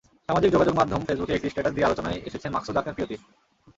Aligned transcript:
সামাজিক 0.29 0.49
যোগাযোগ 0.51 0.75
মাধ্যম 0.77 1.01
ফেসবুকে 1.07 1.35
একটি 1.35 1.49
স্ট্যাটাস 1.49 1.73
দিয়ে 1.75 1.87
আলোচনায় 1.87 2.21
এসেছেন 2.27 2.51
মাকসুদা 2.53 2.79
আকতার 2.79 2.95
প্রিয়তি। 2.95 3.15